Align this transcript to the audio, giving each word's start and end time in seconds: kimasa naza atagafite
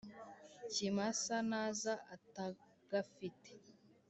kimasa 0.71 1.35
naza 1.49 1.93
atagafite 2.15 3.51